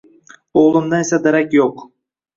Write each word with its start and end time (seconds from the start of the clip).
O`g`limdan 0.61 1.03
esa 1.05 1.21
darak 1.27 1.57
yo`q 1.61 1.87